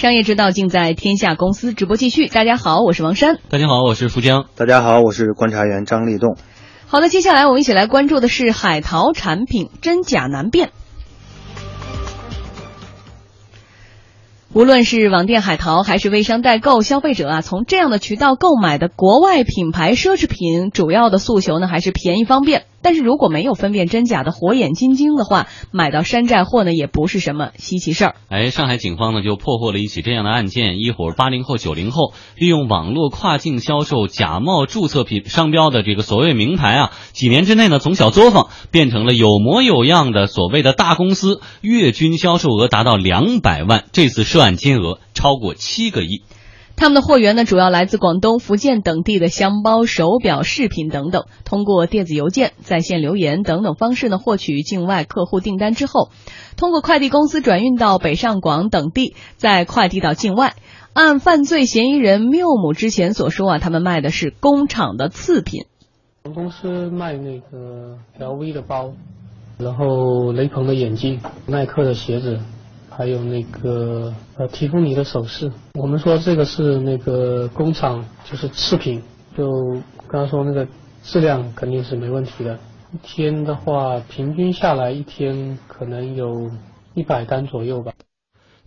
[0.00, 2.26] 商业之道尽在天下公司直播继续。
[2.26, 3.36] 大家好，我是王珊。
[3.50, 4.46] 大家好，我是富江。
[4.56, 6.38] 大家好，我是观察员张立栋。
[6.86, 10.70] 好的，接下来我们一起来关注的是海淘产品真假难辨。
[14.54, 22.62] 无论是网店海淘还是微商代购，消费者啊从这样的渠道购买的国外品牌奢侈品，主要的诉求呢还是便宜方便。
[22.82, 28.14] 但是如果没有分辨真假的火眼金睛的话，买到山寨货呢也不是什么稀奇事儿。
[28.28, 46.22] 哎，上海警方呢就破获了一起这样的案件，一伙八零后、九零后利用网络跨境销售假冒注册品商标的这个所谓名牌啊，几年之内呢从小作坊变成了有模有样的所谓的大公司，月均销售额达到两百万，这次涉案金额超过七个亿。
[46.80, 51.26] 他们的货源呢，主要来自广东、福建等地的箱包、手表、饰品等等。
[51.44, 56.08] 通过电子邮件、在线留言等等方式呢，获取境外客户订单之后，
[56.56, 60.54] 通过快递公司转运到北上广等地，再快递到境外。
[60.94, 65.66] 按犯罪嫌疑人缪某之前所说啊，他们卖的是工厂的次品。
[66.24, 68.94] 我们公司卖那个 LV 的包，
[69.58, 72.40] 然后雷朋的眼镜、耐克的鞋子。
[73.00, 79.00] 还有那个呃，提供你的首饰，我们说这个是那个工厂，就是次品，
[79.34, 79.46] 就
[80.06, 80.68] 刚刚说那个
[81.02, 82.58] 质量肯定是没问题的。
[82.92, 86.50] 一天的话，平均下来一天可能有
[86.92, 87.94] 一百单左右吧。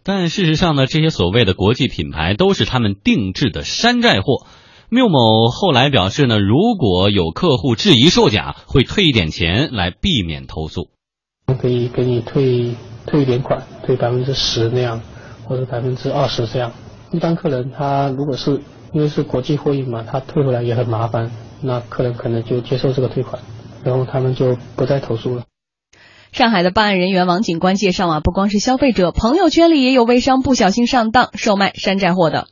[0.02, 4.48] 但事实上呢，这些所谓的国际品牌都是他们定制的山寨货。
[4.90, 10.88] 缪某后来表示呢，如果有客户质疑售假，会退一点钱来避免投诉。
[11.62, 12.74] 可以给你退。
[13.06, 15.02] 退一点款，退百分之十那样，
[15.46, 16.72] 或者百分之二十这样。
[17.12, 23.42] 一般客人他如果是因为是国际货运嘛，他退回来也很麻烦，那客人可能就接受这个退款，
[23.84, 25.44] 然后他们就不再投诉了。
[26.32, 32.48] 上海的办案人员王警官介绍啊，不光是消费者，朋友圈里也有微商不小心上当售卖山寨货的。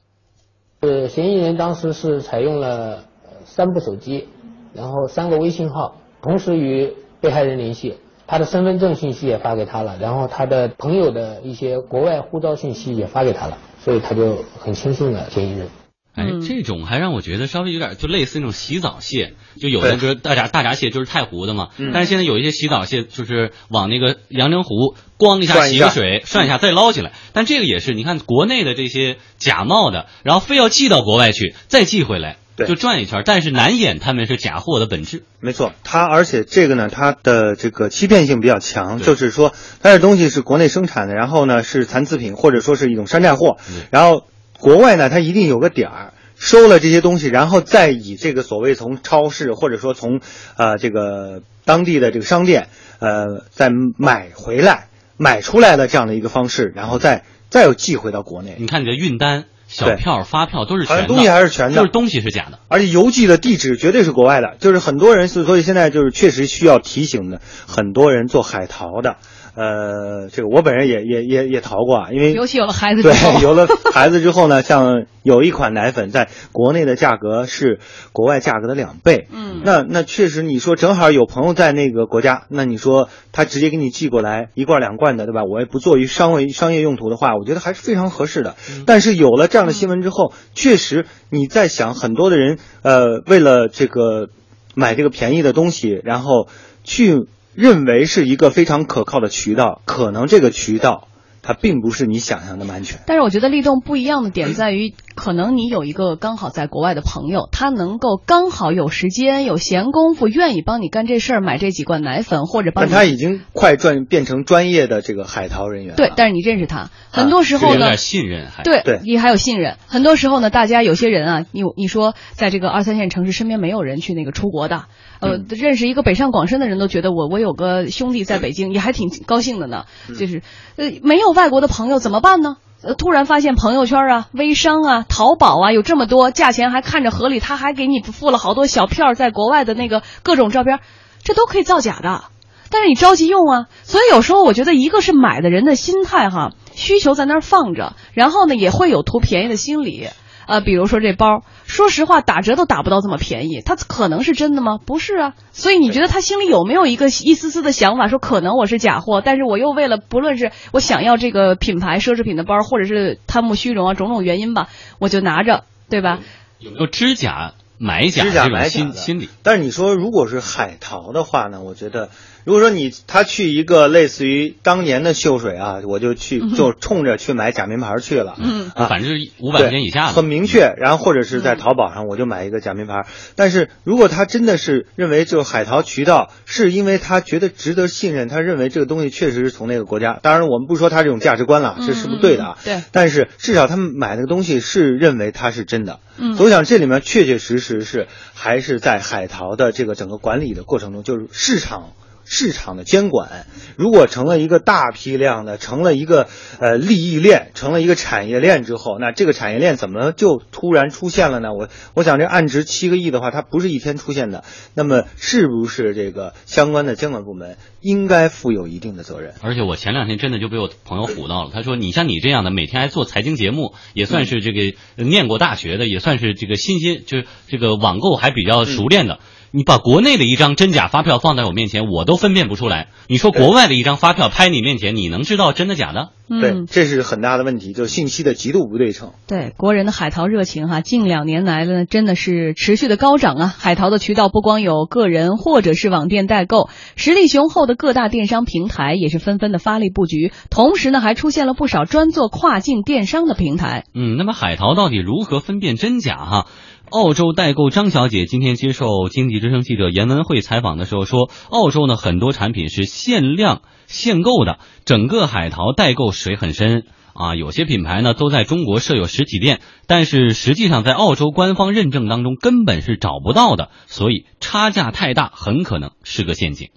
[0.81, 3.05] 呃，嫌疑人当时是采用了
[3.45, 4.27] 三部手机，
[4.73, 7.97] 然后三个微信号，同时与被害人联系。
[8.31, 15.67] 他的身份证信息也发给他了，然后他的朋友的一些国外护照信息也发给他了，所以他就很轻松了嫌疑人。
[16.15, 32.37] 哎，这种还让我觉得稍微有点就类似那种洗澡蟹，就有的就是大闸大闸蟹就是太湖的嘛，但是现在有一些洗澡蟹就是往那个阳澄湖咣一下洗个水涮一下再捞起来，但这个也是你看国内的这些假冒的，然后非要寄到国外去再寄回来。
[32.65, 35.23] 就转一圈，但是难掩他们是假货的本质。
[35.39, 43.57] 没错，它而且这个呢，它的这个欺骗性比较强，就是说它的东西是国内生产的，然后呢是残次品或者说是一种山寨货，
[43.89, 44.25] 然后
[44.59, 50.21] 国外呢它一定有个点儿收了这些东西，然后再以这个所谓从超市或者说从
[50.57, 52.67] 呃这个当地的这个商店
[52.99, 58.55] 呃再买回来买出来的这样的一个方式，然后再再又寄回到国内。
[58.57, 59.45] 你看你的运单。
[59.71, 69.15] 小票、发票都是全的，东西还是全的，就是东西是假的，而且邮寄的地址绝对是国外的，就是很多人，所以现在就是确实需要提醒的，很多人做海淘的。
[69.53, 77.79] 呃，这个我本人也也也也淘过啊，因为尤其有了孩子之后，对，有了孩子之后呢， 像有一款奶粉在国内的价格是
[78.13, 85.43] 国外价格的两倍，嗯，那那确实你说正好有朋友在那个国家，那你说他直接给你寄过来一罐两罐的，对吧？
[85.43, 88.55] 我也不做于商为商业用途的话，我觉得还是非常合适的。
[88.85, 94.29] 但是有了这样的新闻之后，确实你在想很多的人，呃，为了这个
[94.75, 96.47] 买这个便宜的东西，然后
[96.85, 97.27] 去。
[97.53, 101.07] 认为是一个非常可靠的渠道，可能这个渠道
[101.41, 102.99] 它并不是你想象那么安全。
[103.05, 112.85] 但是我觉得立动不一样的点在于，可能你有一个刚好在国外的朋友，他能够刚好有时间、有闲工夫，愿意帮你干这事儿，买这几罐奶粉或者帮。
[112.85, 115.95] 但他已经快转变成专业的这个海淘人员。
[115.95, 119.77] 对，但是你认识他，很多时候呢，有点信任还对对，你还有信任。
[119.87, 124.85] 很多时候呢，大家有些人啊，你你说在这个二三线城市，身边没有人去那个出国的。
[125.19, 129.85] 呃，认识一个北上广深的人都觉得我我有个兄弟在北京，也还挺高兴的呢。
[130.17, 130.41] 就是，
[130.77, 132.57] 呃，没有外国的朋友怎么办呢？
[132.97, 140.79] 突然发现朋友圈啊、微商啊、淘宝啊有这么多，价钱还看着合理，他还给你付了好多小票，在国外的那个各种照片，
[141.23, 142.23] 这都可以造假的。
[142.71, 150.07] 但是你着急用啊，所以有时候我觉得一个是买的人的心态哈，需求在那儿放着，然后呢也会有图便宜的心理。
[150.45, 154.77] 啊，比如说这包，说实话，打折都打不到这么便宜，它可能是真的吗？
[154.85, 164.67] 不是啊，所以你觉得他心里有没有一个一丝丝的想法，说可能我是假货，但是我又为了不论是我想要这个品牌奢侈品的包，或者是贪慕虚荣啊，种种原因吧，
[164.99, 166.19] 我就拿着，对吧？
[166.59, 169.29] 有没有知假买假知假买假心心理？
[169.41, 172.09] 但是你说如果是海淘的话呢，我觉得
[172.43, 180.73] 如果说你他去一个类似于当年的秀水啊，我就去就冲着去买假名牌去了，嗯啊，反正是五百块钱以下的，很明确。
[180.77, 183.05] 然后或者是在淘宝上我就买一个假名牌。
[183.35, 190.19] 但是如果他真的是认为就海淘渠道是因为他觉得值得信任，他认为这个东西确实是从那个国家。
[190.21, 192.57] 当然我们不说他这种价值观了，这是不对的啊。
[192.63, 192.81] 对。
[192.91, 195.99] 但是至少他们买那个东西是认为它是真的。
[196.17, 196.35] 嗯。
[196.35, 201.91] 所以我想这里面确确实实是还是在海淘的这个整个管理的过程中，就是市场。
[202.33, 203.45] 市场的监管，
[203.75, 206.29] 如果成了一个大批量的，成了一个
[206.61, 211.49] 呃利益链，成了一个产业链之后，那这个产业链怎么就突然出现了呢？
[211.51, 219.33] 我我想这案值七个亿的话，它不是一天出现的，那么是不是这个相关的监管部门应该负有一定的责任？
[219.41, 229.19] 而且我前两天真的就被我朋友唬到了，他说你像你这样的每天还做财经节目，也算是这个念过大学的，也算是这个新鲜，就是这个网购还比较熟练的。
[229.53, 232.87] 你把国内的一张真假发票放在我面前，我都分辨不出来。
[233.07, 236.11] 你说国外的一张发票拍你面前，你能知道真的假的？
[236.39, 239.11] 对，这是很大的问题，就是信息的极度不对称。
[239.27, 243.47] 对，国人的海淘热情哈，近两年来呢，真的是持续的高涨啊。
[243.47, 253.83] 海淘的渠道不光有个人或者是网店代购，实力雄厚的各大电商平台也是纷纷的发力布局，同时呢，还出现了不少专做跨境电商的平台。
[253.93, 256.45] 嗯，那么海淘到底如何分辨真假哈？
[256.89, 266.83] 澳洲代购张小姐今天接受经济之声记者严文慧采访的时候说，澳洲呢很多产品是限量限购的，整个海淘代购水很深
[267.13, 267.35] 啊。
[267.35, 276.69] 有些品牌呢都在中国设有实体店，但是实际上在澳洲官方认证当中根本是找不到的，所以差价太大，很可能是个陷阱。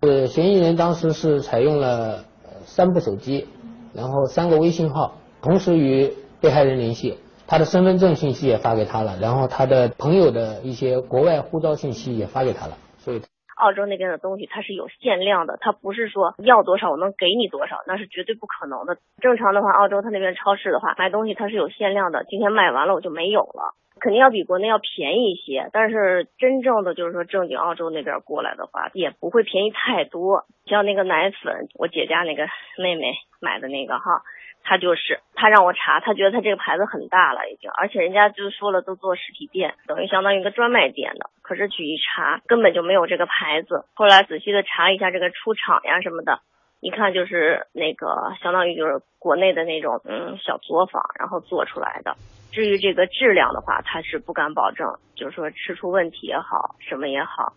[0.00, 2.24] 呃，嫌疑人当时是采用了
[2.64, 3.46] 三部手机，
[3.94, 7.18] 然后三个微信号，同时与被害人联系。
[7.46, 13.20] 他的身份证信息也发给他了，然后他的朋友的一些国外护照信息也发给他了，所以
[13.56, 18.98] 澳洲那边的东西它是有限量的，它不是说要多少我能给你多少，那是绝对不可能的。
[19.20, 25.70] 正常的话，澳洲它那边超市的话买东西它是有限量的，今天卖完了我就没有了，肯定要比国内要便宜一些。
[25.72, 30.44] 但是真正的就是说正经澳洲那边过来的话，也不会便宜太多。
[30.66, 32.46] 像那个奶粉，我姐家那个
[32.78, 34.22] 妹妹买的那个哈。
[34.64, 41.30] 他就是他让我查，他觉得他这个牌子很大了已经，而且人家就说了都做实体店，等于相当于一个专卖店的。
[41.42, 43.84] 可是去一查，根本就没有这个牌子。
[43.94, 46.40] 后来仔细的查一下这个出厂呀什么的，
[46.80, 52.16] 一看就是那个相当于就是国内的那种嗯小作坊，然后做出来的。
[52.50, 57.52] 至于这个质量的话，他是不敢保证，就是说吃出问题也好，什么也好。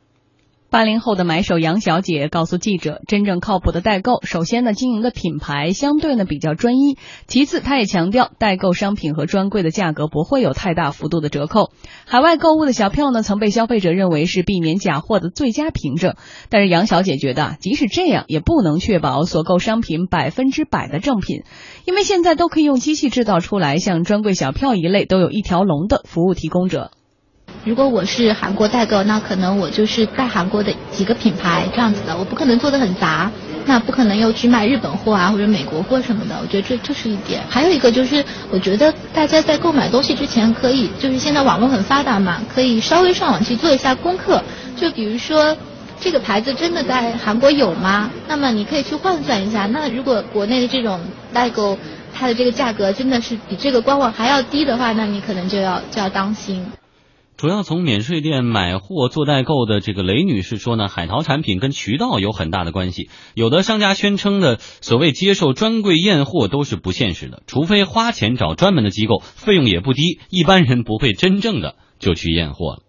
[0.70, 11.72] 八零后的买手杨小姐告诉记者：“真正靠谱的代购，首先呢，经营的品牌相对呢比较专一；其次，她也强调，代购商品和专柜的价格不会有太大幅度的折扣。
[12.06, 16.16] 海外购物的小票呢，曾被消费者认为是避免假货的最佳凭证。
[16.50, 21.44] 但是杨小姐觉得，即使这样，也不能确保所购商品百分之百的正品，
[21.86, 26.92] 因为现在都可以用机器制造出来，像专柜小票一类，都有一条龙的服务提供者。”
[27.68, 33.30] 如果我是韩国代购，那可能我就是带韩国的几个品牌这样子的，我不可能做的很杂，
[33.66, 36.38] 那不可能又去卖日本货啊或者美国货什么的。
[36.42, 37.42] 我觉得这这是一点。
[37.50, 44.42] 还有一个就是，我觉得大家在购买东西之前，可以就是现在网络很发达嘛，可以稍微上网去做一下功课。
[44.78, 45.54] 就比如说，
[46.00, 48.10] 这个牌子真的在韩国有吗？
[48.30, 49.66] 那么你可以去换算一下。
[49.66, 51.02] 那如果国内的这种
[51.34, 51.78] 代购，
[52.14, 56.66] 它的这个价格真的是比这个官网还要低的话，那你可能就要就要当心。
[57.38, 63.12] 主要从免税店买货做代购的这个雷女士说呢，海淘产品跟渠道有很大的关系。
[63.36, 72.87] 有的商家宣称的所谓接受专柜验货都是不现实的，除非花钱找专门的机构，费用也不低，一般人不会真正的就去验货了。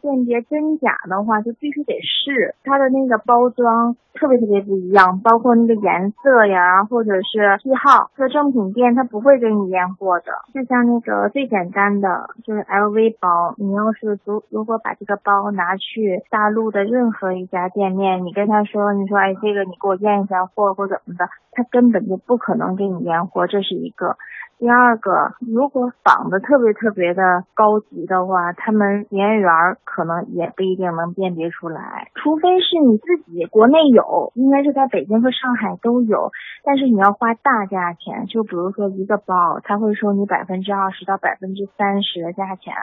[0.00, 8.10] 辨别真假的话，就必须得试它的那个包装，特别特别不一样，包括那个颜色呀，或者是批号。
[8.16, 10.32] 这正品店它不会给你验货的。
[10.54, 24.16] 就像那个最简单的，就是 LV 包，你要是如如果把这个包拿去大陆的任何一家店面，你跟他说，你说哎，这个你给我验一下货或怎么的，他根本就不可能给你验货，这是一个。
[24.58, 29.50] 第二个，如果仿的特别特别的高级的话，他们验员
[29.84, 36.32] 可能也不一定能辨别出来，除非是你自己国内有，应该是在北京和上海都有，
[36.64, 42.74] 但是你要花大价钱，就比如说一个包，他会收你百分之二十到百分之三十的价钱，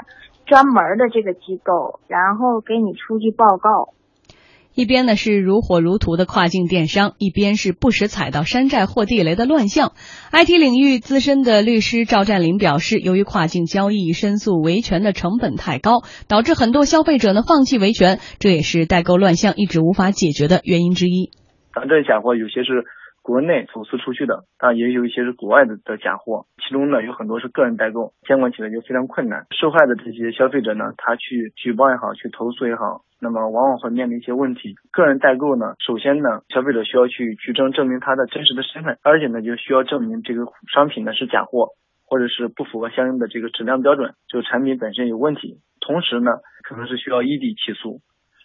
[0.45, 3.89] 专门的这个机构，然后给你出具报告。
[4.75, 9.93] 一边呢是如火如荼的跨境电商，一边是不时踩到山寨或地雷的乱象。
[10.31, 21.31] IT 领域资深的律师赵占林表示，由于跨境交易申诉维权的成本太高，导致很多消费者呢放弃维权，这也是代购乱象一直无法解决的原因之一。
[21.73, 22.85] 咱这假货有些是。
[23.25, 29.47] 国内走私出去的，当然也有一些是国外的的假货，其中呢有很多是个人代购，监管起来就非常困难。
[29.49, 34.75] 受害的这些消费者呢，他去举报也好，去投诉也好，那么往往会面临一些问题。
[34.91, 41.69] 个人代购呢，首先呢，消费者需要去举证证明他的真实的身份，而且呢，就需要证明这个商品呢是假货，
[42.05, 45.61] 或者是不符合相应的这个质量标准，就产品本身有问题。
[45.81, 46.29] 同时呢，
[46.61, 48.01] 可能是需要异地起诉，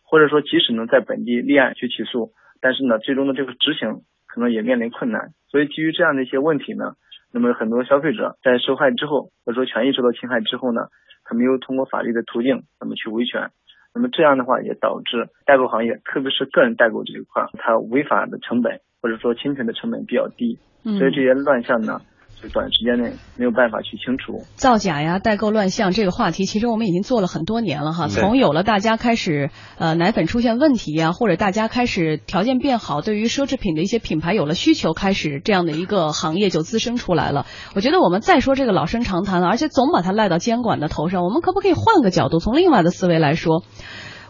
[0.09, 2.31] 或者说即使能在本地立案去起诉，
[2.63, 4.09] 但是呢，最终的这个执行。
[4.33, 6.95] 可能也面临困难，所以基于这样的一些问题呢，
[7.33, 10.87] 那么很多消费者在受害之后，或者说权益受到侵害之后呢，
[11.25, 13.51] 他没有通过法律的途径，那么去维权，
[13.93, 22.01] 那么这样的话也导致代购行业，特别是个人代购这一块，它违法的成本或者说侵权的成本比较低，所以这些乱象呢。
[22.49, 28.09] 短时间内没有办法去清除造假呀、代购乱象这个话题，其实我们已经做了很多年了哈。
[28.09, 37.47] 从有了大家开始呃奶粉出现问题呀，或者大家开始条件变好，对于奢侈品的一些品牌有了需求，开始这样的一个行业就滋生出来了。
[37.75, 43.63] 我觉得我们再说这个老生常谈了，而且总把它赖到监管的头上，我们可不可以换个角度，从另外的思维来说？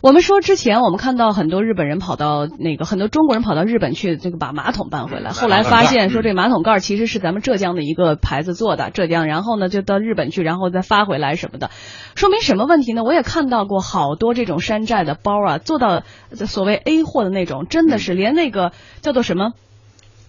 [0.03, 5.31] 我们说之前，我们看到很多日本人跑到那个很多中国人跑到日本去，这个把马桶搬回来。
[5.33, 11.71] 后来发现说这马桶盖其实是咱们浙江的一个牌子做的，浙江，然后呢就到日本去，然后再发回来什么的，
[12.15, 13.05] 说明什么问题呢？
[13.05, 16.03] 我也看到过好多这种山寨的包啊，做到
[16.33, 19.53] 所谓 A 货的那种，真的是连那个叫做什么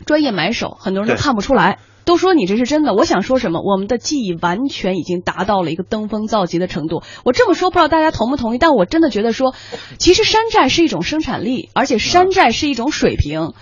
[0.05, 1.79] 专业买手，很多人都看不出来。
[2.05, 3.61] 都说你这是真的，我想说什么？
[3.61, 7.03] 我们的技艺完全已经达到了一个登峰造极的程度。
[7.23, 9.53] 我这么说不知道大家同不同意，但我真的觉得说，
[9.97, 13.53] 其实山寨是一种生产力，而且山寨是一种水平。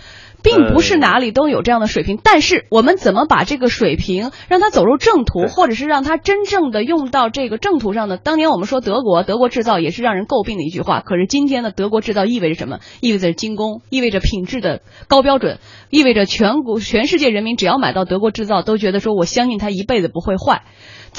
[0.42, 8.18] 并不是哪里都有这样的水平，但是我们怎么把这个水平让它走入正途，或者是让它真正的用到这个正途上呢？
[8.18, 11.02] 当年我们说德国，德国制造也是让人诟病的一句话。
[11.02, 12.80] 可是今天的德国制造意味着什么？
[13.02, 20.64] 意味着精工，意味着品质的高标准，意味着全国全世界人民只要买到德国制造，都觉得说我相信它一辈子不会坏。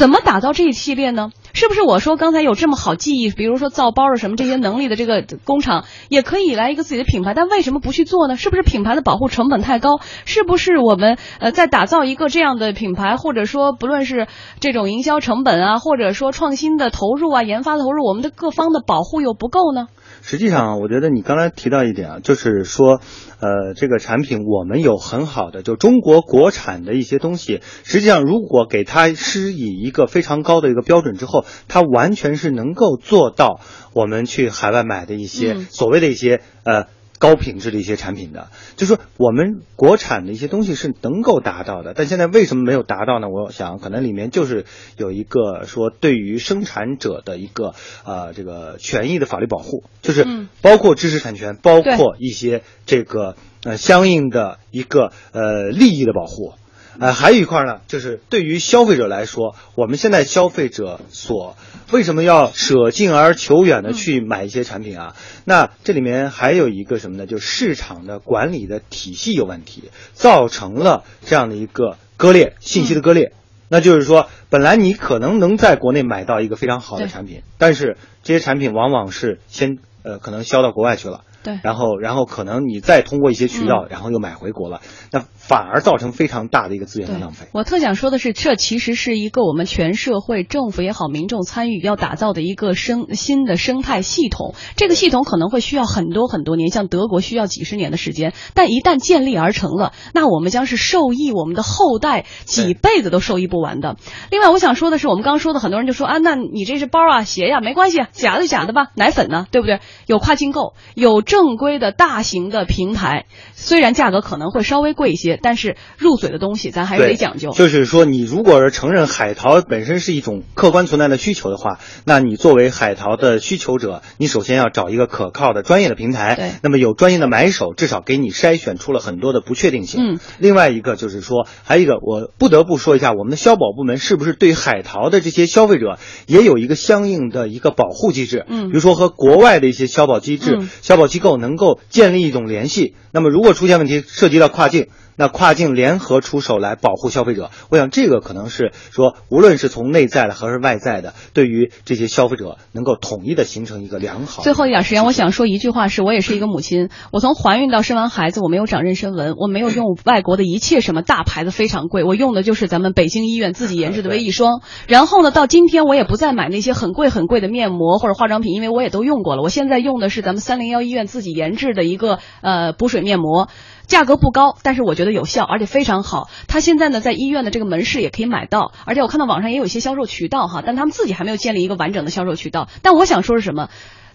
[0.00, 1.30] 怎么打造这一系列呢？
[1.52, 7.34] 是不是我说刚才有这么好记忆，比如说造包的什么这些能力的这个工厂，也可以来一个自己的品牌？
[7.34, 8.34] 但为什么不去做呢？
[8.34, 10.00] 是不是品牌的保护成本太高？
[10.24, 14.26] 是不是我们呃在打造一个这样的品牌，或者说不论是
[14.58, 19.88] 这种营销成本啊，或者说创新的投入啊、研发投入，我们的各方的保护又不够呢？
[20.22, 23.00] 实际上，我觉得你刚才提到一点啊，就是说，
[23.40, 33.60] 呃，这个产品我们有很好的就中国国产的一些东西，实际上如果给它施以一个非常高的一个标准之后，它完全是能够做到
[33.94, 36.86] 我们去海外买的一些所谓的一些呃。
[37.20, 43.28] 高品质的一些产品的，就是说我们国产的一些东西是能够达到的，但现在为什么没有达到呢？
[43.28, 44.64] 我想可能里面就是
[44.96, 47.74] 有一个说对于生产者的一个
[48.06, 50.26] 呃这个权益的法律保护，就是
[50.62, 56.54] 包括知识产权，包括一些这个呃相应的一个呃利益的保护。
[56.98, 61.56] 呃，还有一块呢，就是对于消费者来说，我们现在消费者所
[61.92, 65.14] 为什么要舍近而求远的去买一些产品啊？
[65.44, 67.26] 那这里面还有一个什么呢？
[67.26, 73.32] 就市场的管理的体系有问题，造成了这样的一个割裂，信息的割裂。
[73.68, 81.22] 那就是说，本来你可能能在国内买到一个非常好的产品，但是这些产品往往是先呃可能销到国外去了。
[81.42, 87.48] 对，然后，然后可能你再通过一些渠道，然后又买回国了，那反而造成非常大的一个资源的浪费。
[87.52, 94.54] 我特想说的是，这其实是一个我们全社会、政府也好、民众参与要打造的一个生新的生态系统。
[94.76, 103.96] 这个系统可能会需要很多很多年，像德国需要几十年的时间，但一旦建立而成了，那我们将是受益，我们的后代几辈子都受益不完的。
[104.30, 109.80] 另外，我想说的是，我们刚刚说的，很多人就说啊，那你这是包啊、鞋呀，没关系，假的假的吧，奶粉呢，对不对？
[110.06, 111.22] 有跨境购，有。
[111.30, 117.50] 正规的大型的平台，虽然价格可能会稍微贵一些，但是入嘴的东西咱还是得讲究。
[117.50, 126.34] 就是说，你如果是承认海淘本身是一种客观存在的需求的话，那你作为海淘的需求者，你首先要找一个可靠的专业的平台。
[126.36, 126.50] 对。
[126.62, 130.14] 那么有专业的买手，至少给你筛选出了很多的不确定性。
[130.14, 130.18] 嗯。
[130.38, 138.44] 另外一个就是说，还有一个我不得不说一下，我们的消保部门是不是对海淘的这些消费者也有一个相应的一个保护机制？
[138.48, 138.68] 嗯。
[138.68, 141.78] 比如说和国外的一些消保机制、消保机构能够。
[141.88, 144.88] 建立一种联系，那么如果出现问题涉及到跨境，
[145.20, 147.50] 那跨境联合出手来保护消费者。
[147.68, 154.42] 我想这个可能是说，无论是从内在的还是外在的，对于这些消费者能够统一的形成一个良好。
[154.42, 164.62] 最后一点时间，我想说一句话：是我也是一个母亲，我从怀孕到生完孩子，我没有长妊娠纹，我没有用外国的一切什么大牌子非常贵，我用的就是咱们北京医院自己研制的微翼霜。
[164.88, 169.42] 然后呢，到今天我也不再买那些很贵很贵的面膜或者化妆品，因为我也都用过了。
[169.42, 173.48] 我现在用的是咱们三零幺医院自己研制的一个呃补水面膜。
[173.90, 176.30] 价格不高，但是我觉得有效，而且非常好。
[176.46, 182.68] 它现在呢，在医院的这个门市也可以买到，而且我看到网上也有一些销售渠道哈，但他们自己还没有建立一个完整的销售渠道。
[182.82, 183.68] 但我想说是什么？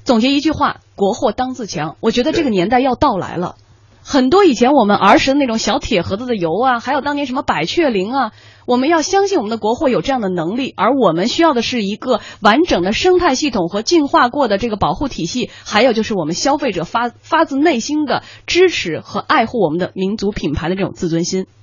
[0.06, 1.98] 总结一句话：国货当自强。
[2.00, 3.56] 我觉得这个年代要到来了。
[4.08, 8.32] 很多以前我们儿时的那种小铁盒子的油啊，还有当年什么百雀羚啊，
[8.68, 21.48] 我们要相信我们的国货有这样的能力，而我们需要的是一个完整的生态系统和进化过的这个保护体系，还有就是我们消费者发发自内心的支持和爱护我们的民族品牌的这种自尊心。